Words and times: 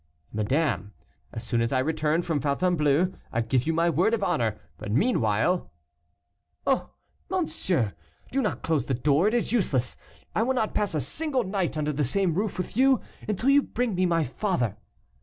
"Madame, 0.33 0.93
as 1.31 1.43
soon 1.43 1.61
as 1.61 1.71
I 1.71 1.77
return 1.77 2.23
from 2.23 2.39
Fontainebleau, 2.39 3.13
I 3.31 3.41
give 3.41 3.67
you 3.67 3.73
my 3.73 3.87
word 3.87 4.15
of 4.15 4.23
honor, 4.23 4.57
but 4.79 4.91
meanwhile" 4.91 5.69
"Oh! 6.65 6.89
monsieur, 7.29 7.93
do 8.31 8.41
not 8.41 8.63
close 8.63 8.87
the 8.87 8.95
door, 8.95 9.27
it 9.27 9.35
is 9.35 9.51
useless; 9.51 9.95
I 10.33 10.41
will 10.41 10.55
not 10.55 10.73
pass 10.73 10.95
a 10.95 11.01
single 11.01 11.43
night 11.43 11.77
under 11.77 11.93
the 11.93 12.03
same 12.03 12.33
roof 12.33 12.57
with 12.57 12.75
you 12.75 12.99
until 13.29 13.51
you 13.51 13.61
bring 13.61 13.93
me 13.93 14.07
my 14.07 14.23
father." 14.23 14.75